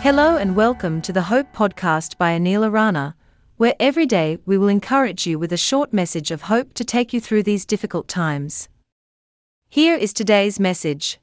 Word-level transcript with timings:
Hello 0.00 0.36
and 0.36 0.54
welcome 0.54 1.02
to 1.02 1.12
the 1.12 1.22
Hope 1.22 1.52
Podcast 1.52 2.16
by 2.18 2.30
Anil 2.30 2.64
Arana, 2.64 3.16
where 3.56 3.74
every 3.80 4.06
day 4.06 4.38
we 4.46 4.56
will 4.56 4.68
encourage 4.68 5.26
you 5.26 5.40
with 5.40 5.52
a 5.52 5.56
short 5.56 5.92
message 5.92 6.30
of 6.30 6.42
hope 6.42 6.72
to 6.74 6.84
take 6.84 7.12
you 7.12 7.20
through 7.20 7.42
these 7.42 7.66
difficult 7.66 8.06
times. 8.06 8.68
Here 9.68 9.96
is 9.96 10.12
today's 10.12 10.60
message. 10.60 11.18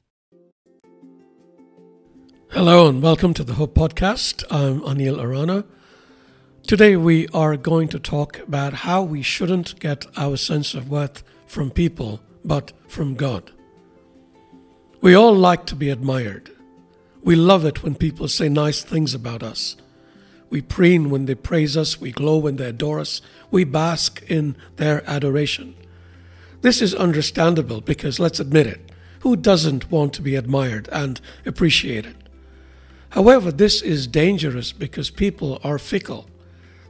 Hello 2.50 2.86
and 2.86 3.02
welcome 3.02 3.32
to 3.32 3.44
the 3.44 3.54
Hope 3.54 3.74
Podcast. 3.74 4.44
I'm 4.50 4.82
Anil 4.82 5.22
Arana. 5.22 5.64
Today 6.66 6.96
we 6.96 7.28
are 7.28 7.56
going 7.56 7.88
to 7.88 7.98
talk 7.98 8.40
about 8.40 8.74
how 8.74 9.02
we 9.02 9.22
shouldn't 9.22 9.80
get 9.80 10.04
our 10.18 10.36
sense 10.36 10.74
of 10.74 10.90
worth 10.90 11.22
from 11.46 11.70
people, 11.70 12.20
but 12.44 12.72
from 12.88 13.14
God. 13.14 13.50
We 15.00 15.14
all 15.14 15.34
like 15.34 15.64
to 15.66 15.74
be 15.74 15.88
admired. 15.88 16.50
We 17.26 17.34
love 17.34 17.64
it 17.64 17.82
when 17.82 17.96
people 17.96 18.28
say 18.28 18.48
nice 18.48 18.82
things 18.82 19.12
about 19.12 19.42
us. 19.42 19.74
We 20.48 20.62
preen 20.62 21.10
when 21.10 21.26
they 21.26 21.34
praise 21.34 21.76
us, 21.76 22.00
we 22.00 22.12
glow 22.12 22.36
when 22.36 22.54
they 22.54 22.66
adore 22.66 23.00
us, 23.00 23.20
we 23.50 23.64
bask 23.64 24.22
in 24.28 24.56
their 24.76 25.02
adoration. 25.10 25.74
This 26.60 26.80
is 26.80 26.94
understandable 26.94 27.80
because, 27.80 28.20
let's 28.20 28.38
admit 28.38 28.68
it, 28.68 28.92
who 29.22 29.34
doesn't 29.34 29.90
want 29.90 30.12
to 30.12 30.22
be 30.22 30.36
admired 30.36 30.88
and 30.92 31.20
appreciated? 31.44 32.14
However, 33.08 33.50
this 33.50 33.82
is 33.82 34.06
dangerous 34.06 34.70
because 34.70 35.10
people 35.10 35.58
are 35.64 35.80
fickle. 35.80 36.30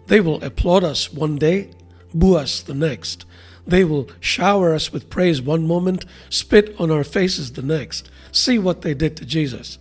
They 0.08 0.20
will 0.20 0.44
applaud 0.44 0.84
us 0.84 1.10
one 1.10 1.36
day, 1.36 1.70
boo 2.12 2.36
us 2.36 2.60
the 2.60 2.74
next. 2.74 3.24
They 3.66 3.84
will 3.84 4.10
shower 4.20 4.74
us 4.74 4.92
with 4.92 5.08
praise 5.08 5.40
one 5.40 5.66
moment, 5.66 6.04
spit 6.28 6.78
on 6.78 6.90
our 6.90 7.04
faces 7.04 7.54
the 7.54 7.62
next. 7.62 8.10
See 8.32 8.58
what 8.58 8.82
they 8.82 8.92
did 8.92 9.16
to 9.16 9.24
Jesus. 9.24 9.78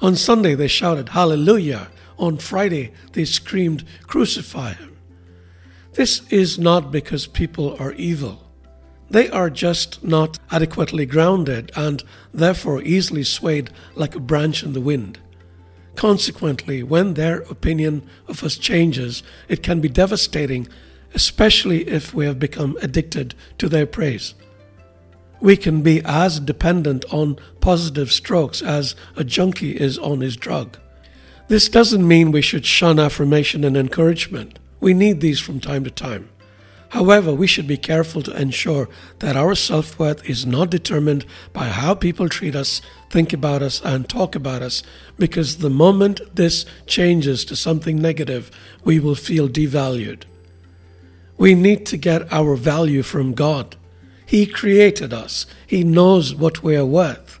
On 0.00 0.14
Sunday, 0.14 0.54
they 0.54 0.68
shouted, 0.68 1.10
Hallelujah. 1.10 1.88
On 2.18 2.36
Friday, 2.38 2.92
they 3.12 3.24
screamed, 3.24 3.84
Crucify 4.06 4.74
him. 4.74 4.96
This 5.94 6.22
is 6.30 6.58
not 6.58 6.92
because 6.92 7.26
people 7.26 7.76
are 7.78 7.92
evil. 7.92 8.42
They 9.08 9.30
are 9.30 9.50
just 9.50 10.02
not 10.04 10.38
adequately 10.50 11.06
grounded 11.06 11.72
and 11.76 12.02
therefore 12.34 12.82
easily 12.82 13.22
swayed 13.22 13.70
like 13.94 14.14
a 14.14 14.20
branch 14.20 14.62
in 14.62 14.72
the 14.72 14.80
wind. 14.80 15.18
Consequently, 15.94 16.82
when 16.82 17.14
their 17.14 17.38
opinion 17.42 18.06
of 18.28 18.44
us 18.44 18.58
changes, 18.58 19.22
it 19.48 19.62
can 19.62 19.80
be 19.80 19.88
devastating, 19.88 20.68
especially 21.14 21.88
if 21.88 22.12
we 22.12 22.26
have 22.26 22.38
become 22.38 22.76
addicted 22.82 23.34
to 23.56 23.68
their 23.68 23.86
praise 23.86 24.34
we 25.40 25.56
can 25.56 25.82
be 25.82 26.02
as 26.04 26.40
dependent 26.40 27.04
on 27.12 27.38
positive 27.60 28.10
strokes 28.10 28.62
as 28.62 28.94
a 29.16 29.24
junkie 29.24 29.72
is 29.72 29.98
on 29.98 30.20
his 30.20 30.36
drug. 30.36 30.78
This 31.48 31.68
doesn't 31.68 32.06
mean 32.06 32.32
we 32.32 32.42
should 32.42 32.66
shun 32.66 32.98
affirmation 32.98 33.64
and 33.64 33.76
encouragement. 33.76 34.58
We 34.80 34.94
need 34.94 35.20
these 35.20 35.40
from 35.40 35.60
time 35.60 35.84
to 35.84 35.90
time. 35.90 36.28
However, 36.90 37.34
we 37.34 37.46
should 37.46 37.66
be 37.66 37.76
careful 37.76 38.22
to 38.22 38.40
ensure 38.40 38.88
that 39.18 39.36
our 39.36 39.54
self 39.54 39.98
worth 39.98 40.28
is 40.28 40.46
not 40.46 40.70
determined 40.70 41.26
by 41.52 41.66
how 41.66 41.94
people 41.94 42.28
treat 42.28 42.54
us, 42.54 42.80
think 43.10 43.32
about 43.32 43.62
us, 43.62 43.80
and 43.84 44.08
talk 44.08 44.34
about 44.34 44.62
us, 44.62 44.82
because 45.18 45.58
the 45.58 45.70
moment 45.70 46.20
this 46.34 46.64
changes 46.86 47.44
to 47.46 47.56
something 47.56 48.00
negative, 48.00 48.50
we 48.84 49.00
will 49.00 49.14
feel 49.14 49.48
devalued. 49.48 50.22
We 51.36 51.54
need 51.54 51.86
to 51.86 51.96
get 51.96 52.32
our 52.32 52.56
value 52.56 53.02
from 53.02 53.34
God. 53.34 53.76
He 54.26 54.44
created 54.44 55.14
us. 55.14 55.46
He 55.66 55.84
knows 55.84 56.34
what 56.34 56.62
we 56.62 56.76
are 56.76 56.84
worth. 56.84 57.38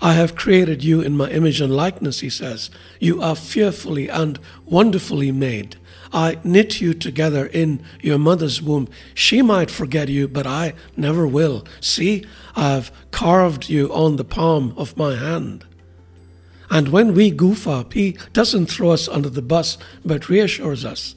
I 0.00 0.14
have 0.14 0.34
created 0.34 0.82
you 0.82 1.00
in 1.00 1.16
my 1.16 1.30
image 1.30 1.60
and 1.60 1.74
likeness, 1.74 2.20
he 2.20 2.30
says. 2.30 2.70
You 3.00 3.22
are 3.22 3.36
fearfully 3.36 4.08
and 4.08 4.38
wonderfully 4.64 5.30
made. 5.30 5.76
I 6.12 6.38
knit 6.42 6.80
you 6.80 6.94
together 6.94 7.46
in 7.46 7.82
your 8.00 8.18
mother's 8.18 8.62
womb. 8.62 8.88
She 9.14 9.42
might 9.42 9.70
forget 9.70 10.08
you, 10.08 10.26
but 10.28 10.46
I 10.46 10.74
never 10.96 11.26
will. 11.26 11.66
See, 11.80 12.24
I 12.54 12.72
have 12.72 12.92
carved 13.10 13.68
you 13.68 13.92
on 13.92 14.16
the 14.16 14.24
palm 14.24 14.74
of 14.76 14.96
my 14.96 15.16
hand. 15.16 15.64
And 16.70 16.88
when 16.88 17.14
we 17.14 17.30
goof 17.30 17.68
up, 17.68 17.92
he 17.92 18.18
doesn't 18.32 18.66
throw 18.66 18.90
us 18.90 19.08
under 19.08 19.28
the 19.28 19.42
bus, 19.42 19.78
but 20.04 20.28
reassures 20.28 20.84
us 20.84 21.14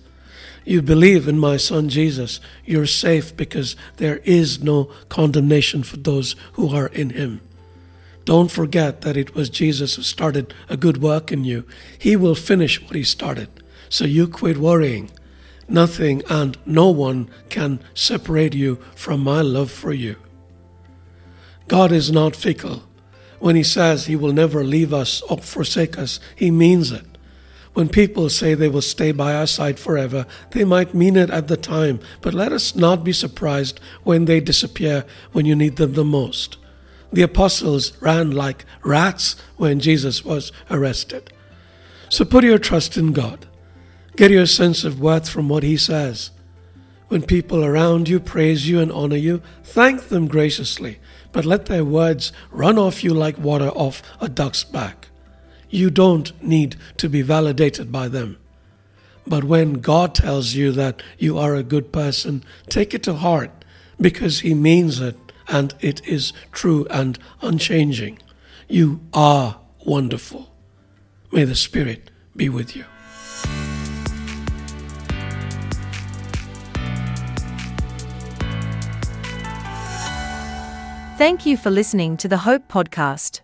you 0.65 0.81
believe 0.81 1.27
in 1.27 1.39
my 1.39 1.57
Son 1.57 1.89
Jesus, 1.89 2.39
you're 2.65 2.85
safe 2.85 3.35
because 3.35 3.75
there 3.97 4.17
is 4.17 4.61
no 4.61 4.91
condemnation 5.09 5.83
for 5.83 5.97
those 5.97 6.35
who 6.53 6.75
are 6.75 6.87
in 6.87 7.11
Him. 7.11 7.41
Don't 8.25 8.51
forget 8.51 9.01
that 9.01 9.17
it 9.17 9.33
was 9.33 9.49
Jesus 9.49 9.95
who 9.95 10.03
started 10.03 10.53
a 10.69 10.77
good 10.77 11.01
work 11.01 11.31
in 11.31 11.43
you. 11.43 11.65
He 11.97 12.15
will 12.15 12.35
finish 12.35 12.81
what 12.81 12.95
He 12.95 13.03
started. 13.03 13.49
So 13.89 14.05
you 14.05 14.27
quit 14.27 14.57
worrying. 14.57 15.09
Nothing 15.67 16.23
and 16.29 16.57
no 16.65 16.89
one 16.89 17.29
can 17.49 17.79
separate 17.93 18.53
you 18.53 18.75
from 18.95 19.21
my 19.21 19.41
love 19.41 19.71
for 19.71 19.93
you. 19.93 20.17
God 21.67 21.91
is 21.91 22.11
not 22.11 22.35
fickle. 22.35 22.83
When 23.39 23.55
He 23.55 23.63
says 23.63 24.05
He 24.05 24.15
will 24.15 24.33
never 24.33 24.63
leave 24.63 24.93
us 24.93 25.21
or 25.23 25.37
forsake 25.37 25.97
us, 25.97 26.19
He 26.35 26.51
means 26.51 26.91
it. 26.91 27.05
When 27.73 27.87
people 27.87 28.29
say 28.29 28.53
they 28.53 28.67
will 28.67 28.81
stay 28.81 29.11
by 29.11 29.33
our 29.33 29.47
side 29.47 29.79
forever, 29.79 30.25
they 30.51 30.63
might 30.63 30.93
mean 30.93 31.15
it 31.15 31.29
at 31.29 31.47
the 31.47 31.57
time, 31.57 31.99
but 32.21 32.33
let 32.33 32.51
us 32.51 32.75
not 32.75 33.03
be 33.03 33.13
surprised 33.13 33.79
when 34.03 34.25
they 34.25 34.39
disappear 34.39 35.05
when 35.31 35.45
you 35.45 35.55
need 35.55 35.75
them 35.75 35.93
the 35.93 36.03
most. 36.03 36.57
The 37.11 37.21
apostles 37.21 37.93
ran 38.01 38.31
like 38.31 38.65
rats 38.83 39.35
when 39.57 39.79
Jesus 39.79 40.23
was 40.25 40.51
arrested. 40.69 41.31
So 42.09 42.25
put 42.25 42.43
your 42.43 42.59
trust 42.59 42.97
in 42.97 43.13
God. 43.13 43.45
Get 44.15 44.31
your 44.31 44.47
sense 44.47 44.83
of 44.83 44.99
worth 44.99 45.29
from 45.29 45.47
what 45.47 45.63
He 45.63 45.77
says. 45.77 46.31
When 47.07 47.23
people 47.23 47.63
around 47.63 48.09
you 48.09 48.19
praise 48.19 48.69
you 48.69 48.79
and 48.79 48.91
honor 48.91 49.15
you, 49.15 49.41
thank 49.63 50.09
them 50.09 50.27
graciously, 50.27 50.99
but 51.31 51.45
let 51.45 51.65
their 51.65 51.85
words 51.85 52.31
run 52.51 52.77
off 52.77 53.03
you 53.03 53.13
like 53.13 53.37
water 53.37 53.69
off 53.69 54.03
a 54.21 54.29
duck's 54.29 54.63
back. 54.63 55.07
You 55.69 55.89
don't 55.89 56.41
need 56.43 56.75
to 56.97 57.09
be 57.09 57.21
validated 57.21 57.91
by 57.91 58.07
them. 58.07 58.37
But 59.27 59.43
when 59.43 59.73
God 59.73 60.15
tells 60.15 60.53
you 60.53 60.71
that 60.71 61.03
you 61.17 61.37
are 61.37 61.55
a 61.55 61.63
good 61.63 61.91
person, 61.91 62.43
take 62.67 62.93
it 62.93 63.03
to 63.03 63.13
heart 63.15 63.51
because 64.01 64.39
He 64.39 64.53
means 64.53 64.99
it 64.99 65.17
and 65.47 65.73
it 65.79 66.05
is 66.07 66.33
true 66.51 66.87
and 66.89 67.19
unchanging. 67.41 68.19
You 68.67 69.01
are 69.13 69.59
wonderful. 69.85 70.51
May 71.31 71.43
the 71.43 71.55
Spirit 71.55 72.09
be 72.35 72.49
with 72.49 72.75
you. 72.75 72.85
Thank 81.17 81.45
you 81.45 81.57
for 81.57 81.69
listening 81.69 82.15
to 82.17 82.29
the 82.29 82.37
Hope 82.37 82.69
Podcast. 82.69 83.41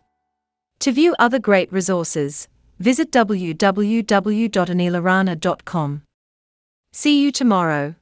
To 0.79 0.91
view 0.91 1.15
other 1.17 1.39
great 1.39 1.71
resources, 1.71 2.49
visit 2.79 3.09
www.anilarana.com. 3.11 6.01
See 6.91 7.21
you 7.21 7.31
tomorrow. 7.31 7.95